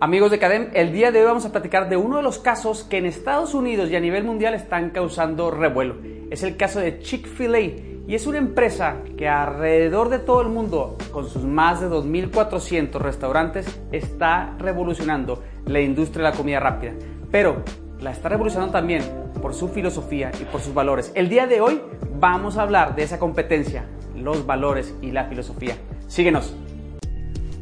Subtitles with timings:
[0.00, 2.84] Amigos de Cadem, el día de hoy vamos a platicar de uno de los casos
[2.84, 5.96] que en Estados Unidos y a nivel mundial están causando revuelo.
[6.30, 7.58] Es el caso de Chick-fil-A
[8.06, 12.92] y es una empresa que alrededor de todo el mundo, con sus más de 2.400
[13.00, 16.92] restaurantes, está revolucionando la industria de la comida rápida.
[17.32, 17.64] Pero
[18.00, 19.02] la está revolucionando también
[19.42, 21.10] por su filosofía y por sus valores.
[21.16, 21.82] El día de hoy
[22.20, 25.76] vamos a hablar de esa competencia, los valores y la filosofía.
[26.06, 26.54] Síguenos.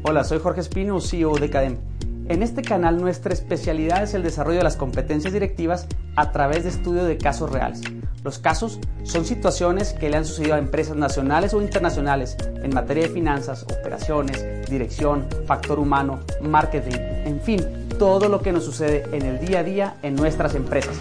[0.03, 1.86] Hola, soy Jorge Espino, CEO de Cadem.
[2.29, 6.69] En este canal nuestra especialidad es el desarrollo de las competencias directivas a través de
[6.69, 7.81] estudio de casos reales.
[8.21, 13.03] Los casos son situaciones que le han sucedido a empresas nacionales o internacionales en materia
[13.03, 17.65] de finanzas, operaciones, dirección, factor humano, marketing, en fin,
[17.97, 20.97] todo lo que nos sucede en el día a día en nuestras empresas.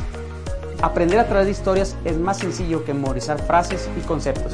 [0.80, 4.52] Aprender a través de historias es más sencillo que memorizar frases y conceptos.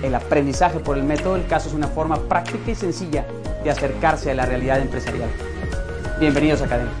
[0.00, 3.26] El aprendizaje por el método del caso es una forma práctica y sencilla
[3.64, 5.30] de acercarse a la realidad empresarial.
[6.24, 6.94] Bienvenidos a Academia.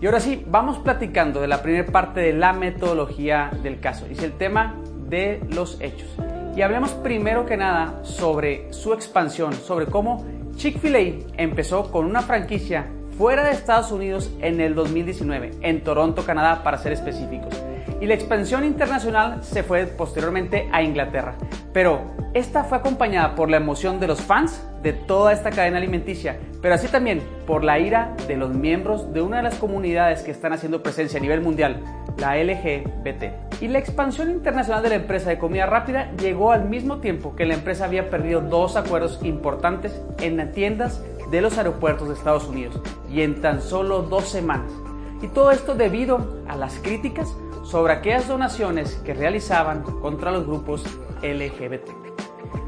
[0.00, 4.06] Y ahora sí, vamos platicando de la primera parte de la metodología del caso.
[4.06, 4.74] Es el tema
[5.06, 6.08] de los hechos.
[6.56, 10.24] Y hablemos primero que nada sobre su expansión, sobre cómo
[10.56, 12.86] Chick-fil-A empezó con una franquicia
[13.18, 17.52] fuera de Estados Unidos en el 2019, en Toronto, Canadá, para ser específicos.
[18.00, 21.36] Y la expansión internacional se fue posteriormente a Inglaterra.
[21.72, 22.00] Pero
[22.32, 26.74] esta fue acompañada por la emoción de los fans de toda esta cadena alimenticia, pero
[26.74, 30.52] así también por la ira de los miembros de una de las comunidades que están
[30.52, 31.82] haciendo presencia a nivel mundial,
[32.16, 33.60] la LGBT.
[33.60, 37.44] Y la expansión internacional de la empresa de comida rápida llegó al mismo tiempo que
[37.44, 42.80] la empresa había perdido dos acuerdos importantes en tiendas de los aeropuertos de Estados Unidos
[43.10, 44.72] y en tan solo dos semanas.
[45.20, 47.34] Y todo esto debido a las críticas
[47.70, 50.84] sobre aquellas donaciones que realizaban contra los grupos
[51.22, 51.88] LGBT.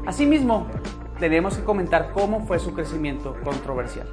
[0.05, 0.67] Asimismo,
[1.19, 4.07] tenemos que comentar cómo fue su crecimiento controversial.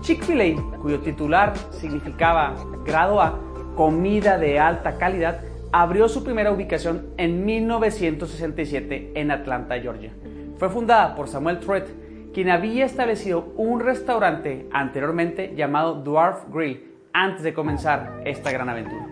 [0.00, 2.54] Chick-fil-A, cuyo titular significaba
[2.86, 3.38] grado A,
[3.76, 10.12] comida de alta calidad, abrió su primera ubicación en 1967 en Atlanta, Georgia.
[10.56, 11.88] Fue fundada por Samuel Truett,
[12.32, 19.06] quien había establecido un restaurante anteriormente llamado Dwarf Grill antes de comenzar esta gran aventura,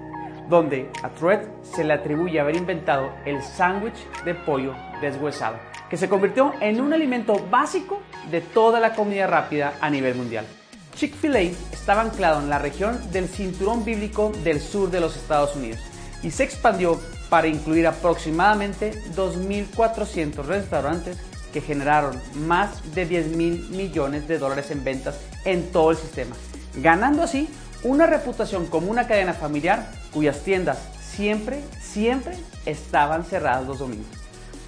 [0.49, 5.57] donde a Truett se le atribuye haber inventado el sándwich de pollo deshuesado,
[5.91, 8.01] que se convirtió en un alimento básico
[8.31, 10.47] de toda la comida rápida a nivel mundial.
[10.95, 11.41] Chick-fil-A
[11.73, 15.79] estaba anclado en la región del cinturón bíblico del sur de los Estados Unidos
[16.23, 16.99] y se expandió
[17.29, 21.19] para incluir aproximadamente 2.400 restaurantes
[21.53, 26.35] que generaron más de 10 mil millones de dólares en ventas en todo el sistema,
[26.77, 27.49] ganando así
[27.83, 34.07] una reputación como una cadena familiar cuyas tiendas siempre, siempre estaban cerradas los domingos.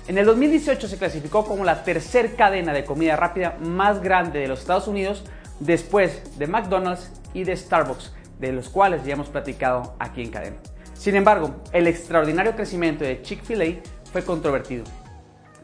[0.09, 4.49] En el 2018 se clasificó como la tercer cadena de comida rápida más grande de
[4.49, 5.25] los Estados Unidos
[5.61, 10.57] después de McDonald's y de Starbucks, de los cuales ya hemos platicado aquí en cadena.
[10.95, 14.85] Sin embargo, el extraordinario crecimiento de Chick-fil-A fue controvertido.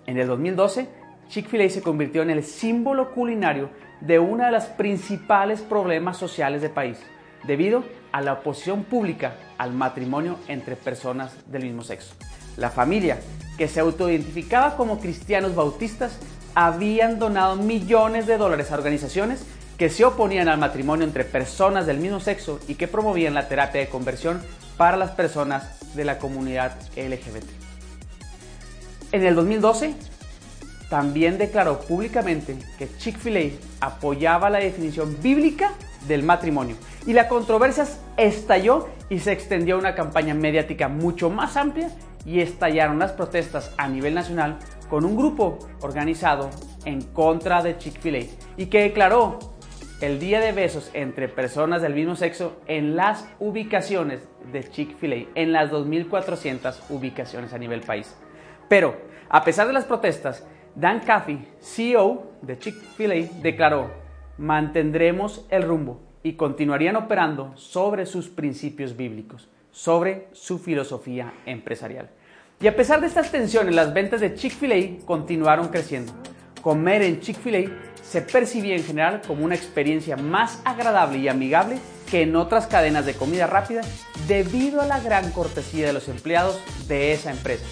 [0.07, 0.89] En el 2012,
[1.29, 3.71] Chick-fil-A se convirtió en el símbolo culinario
[4.01, 6.99] de uno de los principales problemas sociales del país,
[7.45, 12.15] debido a la oposición pública al matrimonio entre personas del mismo sexo.
[12.57, 13.19] La familia,
[13.59, 16.19] que se autoidentificaba como cristianos bautistas,
[16.55, 19.45] habían donado millones de dólares a organizaciones
[19.77, 23.83] que se oponían al matrimonio entre personas del mismo sexo y que promovían la terapia
[23.83, 24.41] de conversión
[24.79, 27.45] para las personas de la comunidad LGBT.
[29.13, 29.95] En el 2012,
[30.89, 35.73] también declaró públicamente que Chick-fil-A apoyaba la definición bíblica
[36.09, 37.87] del matrimonio y la controversia
[38.17, 41.91] estalló y se extendió una campaña mediática mucho más amplia
[42.25, 44.59] y estallaron las protestas a nivel nacional
[44.89, 46.51] con un grupo organizado
[46.85, 49.39] en contra de Chick-fil-A y que declaró
[50.01, 55.53] el día de besos entre personas del mismo sexo en las ubicaciones de Chick-fil-A, en
[55.53, 58.15] las 2.400 ubicaciones a nivel país.
[58.69, 58.97] Pero,
[59.29, 63.91] a pesar de las protestas, Dan Caffey, CEO de Chick-fil-A, declaró,
[64.39, 72.11] mantendremos el rumbo y continuarían operando sobre sus principios bíblicos, sobre su filosofía empresarial.
[72.61, 76.13] Y a pesar de estas tensiones, las ventas de Chick-fil-A continuaron creciendo.
[76.63, 77.71] Comer en Chick-fil-A
[78.03, 81.79] se percibía en general como una experiencia más agradable y amigable
[82.11, 83.83] que en otras cadenas de comida rápida
[84.27, 87.67] debido a la gran cortesía de los empleados de esa empresa,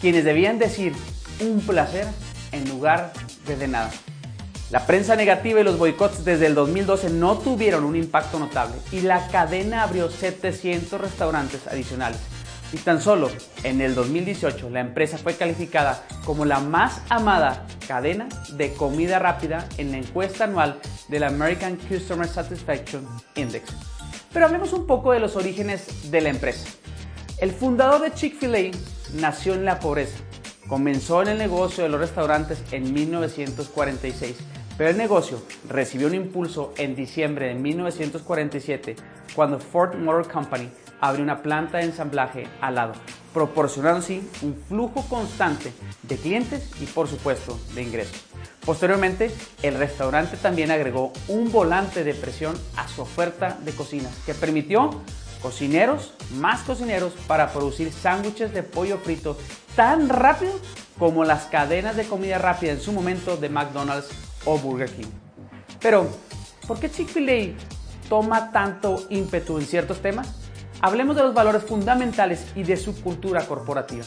[0.00, 0.92] quienes debían decir
[1.40, 2.06] un placer
[2.52, 3.12] en lugar
[3.46, 3.90] de de nada.
[4.70, 9.00] La prensa negativa y los boicots desde el 2012 no tuvieron un impacto notable y
[9.00, 12.20] la cadena abrió 700 restaurantes adicionales,
[12.72, 13.30] Y tan solo
[13.64, 19.68] en el 2018 la empresa fue calificada como la más amada cadena de comida rápida
[19.76, 20.78] en la encuesta anual
[21.08, 23.72] del American Customer Satisfaction Index.
[24.32, 26.68] Pero hablemos un poco de los orígenes de la empresa.
[27.38, 28.70] El fundador de Chick-fil-A
[29.14, 30.18] nació en la pobreza.
[30.68, 34.36] Comenzó en el negocio de los restaurantes en 1946,
[34.80, 38.96] pero el negocio recibió un impulso en diciembre de 1947
[39.34, 40.70] cuando Ford Motor Company
[41.02, 42.94] abrió una planta de ensamblaje al lado,
[43.34, 45.70] proporcionando así un flujo constante
[46.02, 48.24] de clientes y por supuesto de ingresos.
[48.64, 49.30] Posteriormente,
[49.62, 55.02] el restaurante también agregó un volante de presión a su oferta de cocinas que permitió
[55.42, 59.36] cocineros, más cocineros para producir sándwiches de pollo frito
[59.76, 60.54] tan rápido
[60.98, 64.08] como las cadenas de comida rápida en su momento de McDonald's
[64.44, 65.10] o Burger King.
[65.80, 66.08] Pero,
[66.66, 67.54] ¿por qué Chick-fil-A
[68.08, 70.34] toma tanto ímpetu en ciertos temas?
[70.82, 74.04] Hablemos de los valores fundamentales y de su cultura corporativa.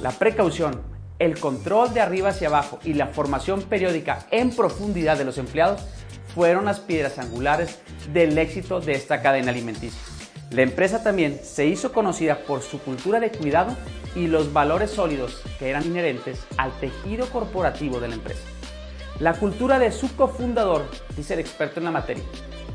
[0.00, 0.82] La precaución,
[1.18, 5.82] el control de arriba hacia abajo y la formación periódica en profundidad de los empleados
[6.34, 7.78] fueron las piedras angulares
[8.12, 10.00] del éxito de esta cadena alimenticia.
[10.50, 13.76] La empresa también se hizo conocida por su cultura de cuidado
[14.14, 18.42] y los valores sólidos que eran inherentes al tejido corporativo de la empresa.
[19.20, 20.82] La cultura de su cofundador,
[21.16, 22.24] dice el experto en la materia,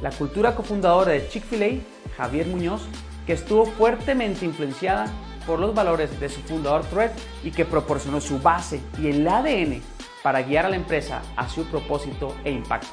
[0.01, 2.81] la cultura cofundadora de Chick-fil-A, Javier Muñoz,
[3.25, 5.07] que estuvo fuertemente influenciada
[5.45, 7.11] por los valores de su fundador Fred
[7.43, 9.81] y que proporcionó su base y el ADN
[10.23, 12.87] para guiar a la empresa a su propósito e impacto.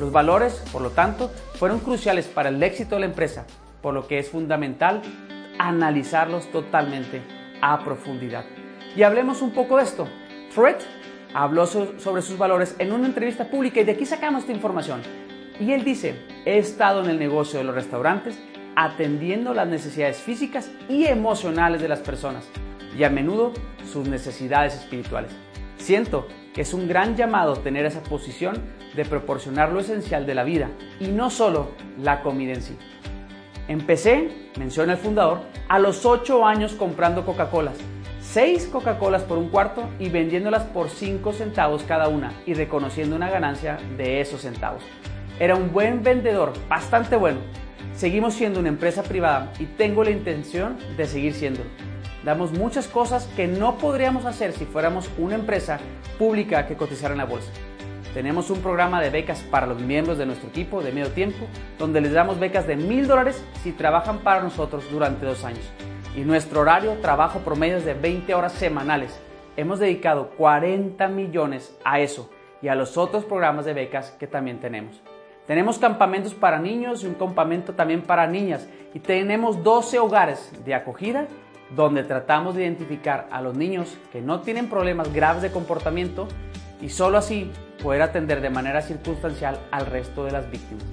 [0.00, 3.46] Los valores, por lo tanto, fueron cruciales para el éxito de la empresa,
[3.80, 5.02] por lo que es fundamental
[5.58, 7.22] analizarlos totalmente
[7.60, 8.44] a profundidad.
[8.96, 10.08] Y hablemos un poco de esto.
[10.50, 10.76] Fred
[11.34, 15.00] habló sobre sus valores en una entrevista pública y de aquí sacamos esta información.
[15.60, 18.38] Y él dice, he estado en el negocio de los restaurantes
[18.74, 22.48] atendiendo las necesidades físicas y emocionales de las personas
[22.96, 23.52] y a menudo
[23.90, 25.32] sus necesidades espirituales.
[25.76, 28.62] Siento que es un gran llamado tener esa posición
[28.94, 30.70] de proporcionar lo esencial de la vida
[31.00, 32.76] y no solo la comida en sí.
[33.72, 34.28] Empecé,
[34.58, 37.78] menciona el fundador, a los 8 años comprando Coca-Colas,
[38.20, 43.30] 6 Coca-Colas por un cuarto y vendiéndolas por 5 centavos cada una y reconociendo una
[43.30, 44.82] ganancia de esos centavos.
[45.40, 47.38] Era un buen vendedor, bastante bueno,
[47.94, 51.60] Seguimos siendo una empresa privada y tengo la intención de seguir siendo.
[52.24, 55.78] Damos muchas cosas que no podríamos hacer si fuéramos una empresa
[56.18, 57.50] pública que cotizara en la bolsa.
[58.14, 61.46] Tenemos un programa de becas para los miembros de nuestro equipo de medio tiempo,
[61.78, 65.64] donde les damos becas de mil dólares si trabajan para nosotros durante dos años.
[66.14, 69.18] Y nuestro horario trabajo promedio es de 20 horas semanales.
[69.56, 72.28] Hemos dedicado 40 millones a eso
[72.60, 75.00] y a los otros programas de becas que también tenemos.
[75.46, 78.68] Tenemos campamentos para niños y un campamento también para niñas.
[78.92, 81.28] Y tenemos 12 hogares de acogida
[81.74, 86.28] donde tratamos de identificar a los niños que no tienen problemas graves de comportamiento
[86.82, 87.50] y solo así
[87.82, 90.84] poder atender de manera circunstancial al resto de las víctimas.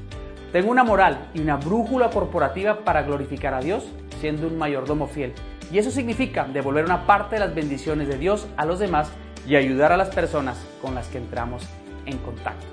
[0.51, 3.87] Tengo una moral y una brújula corporativa para glorificar a Dios
[4.19, 5.33] siendo un mayordomo fiel.
[5.71, 9.11] Y eso significa devolver una parte de las bendiciones de Dios a los demás
[9.47, 11.63] y ayudar a las personas con las que entramos
[12.05, 12.65] en contacto.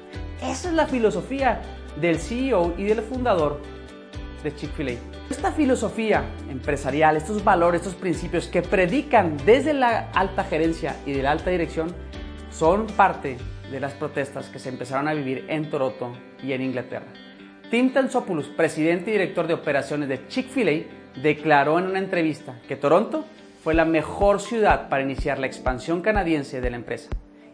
[0.43, 1.61] Esa es la filosofía
[2.01, 3.61] del CEO y del fundador
[4.43, 4.95] de Chick-fil-A.
[5.31, 11.23] Esta filosofía empresarial, estos valores, estos principios que predican desde la alta gerencia y de
[11.23, 11.95] la alta dirección
[12.51, 13.37] son parte
[13.71, 16.13] de las protestas que se empezaron a vivir en Toronto
[16.43, 17.07] y en Inglaterra.
[17.71, 23.25] Tim Tansopoulos, presidente y director de operaciones de Chick-fil-A, declaró en una entrevista que Toronto
[23.65, 27.11] fue la mejor ciudad para iniciar la expansión canadiense de la empresa.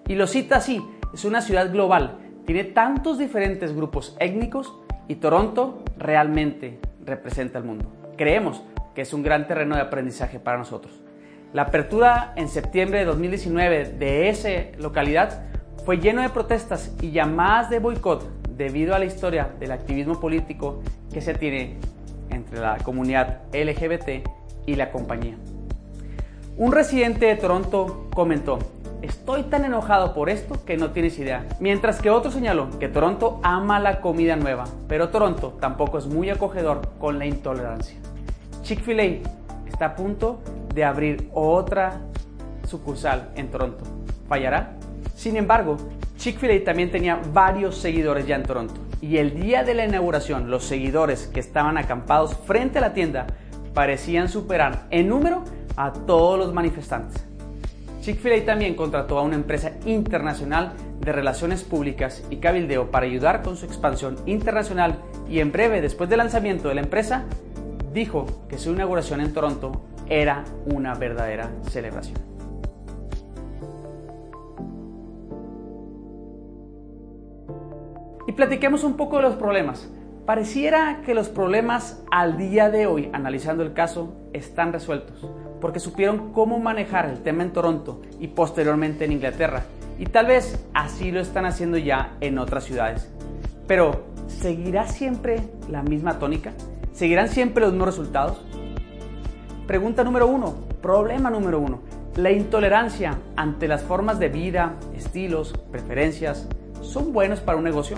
[0.07, 0.83] Y lo cita así,
[1.15, 4.75] es una ciudad global tiene tantos diferentes grupos étnicos
[5.07, 7.93] y Toronto realmente representa el mundo.
[8.17, 8.63] Creemos
[8.95, 10.93] que es un gran terreno de aprendizaje para nosotros.
[11.53, 15.43] La apertura en septiembre de 2019 de esa localidad
[15.85, 20.83] fue lleno de protestas y llamadas de boicot debido a la historia del activismo político
[21.13, 21.77] que se tiene
[22.31, 24.27] entre la comunidad LGBT
[24.65, 25.37] y la compañía.
[26.57, 28.59] Un residente de Toronto comentó,
[29.03, 31.45] Estoy tan enojado por esto que no tienes idea.
[31.61, 36.31] Mientras que otro señaló que Toronto ama la comida nueva, pero Toronto tampoco es muy
[36.31, 37.99] acogedor con la intolerancia.
[38.63, 39.29] Chick-fil-A
[39.67, 40.41] está a punto
[40.75, 42.00] de abrir otra
[42.69, 43.85] sucursal en Toronto.
[44.29, 44.75] ¿Fallará?
[45.14, 45.76] Sin embargo,
[46.17, 48.75] Chick-fil-A también tenía varios seguidores ya en Toronto.
[49.00, 53.26] Y el día de la inauguración, los seguidores que estaban acampados frente a la tienda
[53.75, 55.43] parecían superar en número
[55.76, 57.25] a todos los manifestantes.
[58.02, 63.57] Chick-fil-A también contrató a una empresa internacional de relaciones públicas y cabildeo para ayudar con
[63.57, 64.99] su expansión internacional
[65.29, 67.25] y en breve, después del lanzamiento de la empresa,
[67.93, 72.19] dijo que su inauguración en Toronto era una verdadera celebración.
[78.27, 79.89] Y platiquemos un poco de los problemas.
[80.27, 85.29] Pareciera que los problemas al día de hoy, analizando el caso, están resueltos,
[85.61, 89.65] porque supieron cómo manejar el tema en Toronto y posteriormente en Inglaterra,
[89.99, 93.13] y tal vez así lo están haciendo ya en otras ciudades.
[93.67, 96.53] Pero, ¿seguirá siempre la misma tónica?
[96.93, 98.45] ¿Seguirán siempre los mismos resultados?
[99.66, 101.78] Pregunta número uno, problema número uno,
[102.16, 106.49] la intolerancia ante las formas de vida, estilos, preferencias,
[106.81, 107.97] ¿son buenos para un negocio?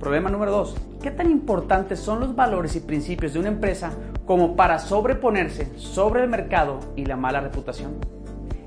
[0.00, 3.92] Problema número dos, ¿qué tan importantes son los valores y principios de una empresa
[4.24, 7.98] como para sobreponerse sobre el mercado y la mala reputación?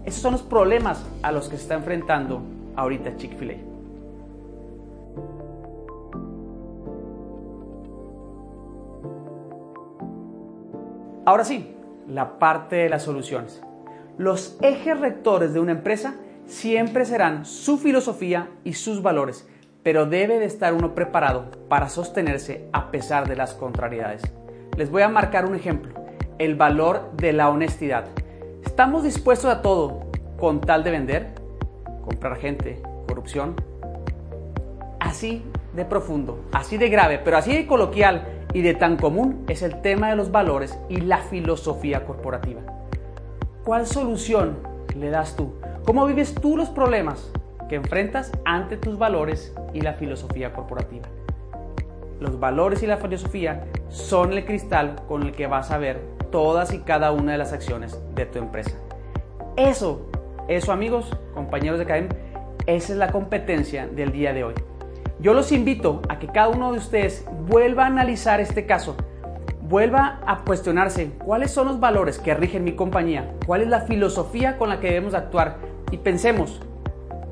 [0.06, 2.44] Esos son los problemas a los que se está enfrentando
[2.76, 3.75] ahorita Chick-fil-A.
[11.26, 11.76] Ahora sí,
[12.08, 13.62] la parte de las soluciones.
[14.18, 16.16] Los ejes rectores de una empresa
[16.46, 19.48] siempre serán su filosofía y sus valores
[19.86, 24.24] pero debe de estar uno preparado para sostenerse a pesar de las contrariedades.
[24.76, 25.94] Les voy a marcar un ejemplo,
[26.40, 28.06] el valor de la honestidad.
[28.66, 31.36] ¿Estamos dispuestos a todo con tal de vender?
[32.04, 33.54] Comprar gente, corrupción.
[35.00, 35.44] Así
[35.76, 39.82] de profundo, así de grave, pero así de coloquial y de tan común es el
[39.82, 42.62] tema de los valores y la filosofía corporativa.
[43.64, 44.58] ¿Cuál solución
[44.98, 45.54] le das tú?
[45.86, 47.32] ¿Cómo vives tú los problemas
[47.68, 51.08] que enfrentas ante tus valores y la filosofía corporativa.
[52.20, 56.00] Los valores y la filosofía son el cristal con el que vas a ver
[56.32, 58.78] todas y cada una de las acciones de tu empresa.
[59.58, 60.10] Eso,
[60.48, 62.10] eso amigos, compañeros de CADEM,
[62.68, 64.54] esa es la competencia del día de hoy.
[65.26, 68.96] Yo los invito a que cada uno de ustedes vuelva a analizar este caso,
[69.64, 74.60] vuelva a cuestionarse cuáles son los valores que rigen mi compañía, cuál es la filosofía
[74.60, 75.58] con la que debemos actuar
[75.90, 76.62] y pensemos,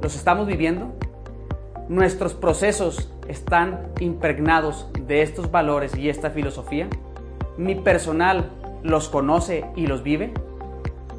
[0.01, 0.91] ¿Los estamos viviendo?
[1.87, 6.87] ¿Nuestros procesos están impregnados de estos valores y esta filosofía?
[7.57, 8.49] ¿Mi personal
[8.81, 10.33] los conoce y los vive?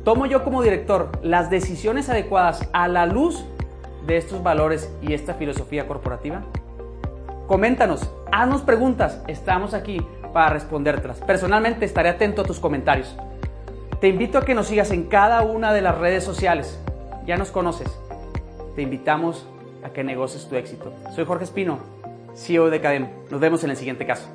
[0.02, 3.44] ¿Tomo yo como director las decisiones adecuadas a la luz
[4.08, 6.42] de estos valores y esta filosofía corporativa?
[7.46, 10.00] Coméntanos, haznos preguntas, estamos aquí
[10.32, 11.20] para respondértelas.
[11.20, 13.14] Personalmente estaré atento a tus comentarios.
[14.00, 16.78] Te invito a que nos sigas en cada una de las redes sociales.
[17.26, 17.88] Ya nos conoces
[18.74, 19.46] te invitamos
[19.84, 20.92] a que negocies tu éxito.
[21.14, 21.78] Soy Jorge Espino,
[22.34, 23.08] CEO de Cadem.
[23.30, 24.28] Nos vemos en el siguiente caso.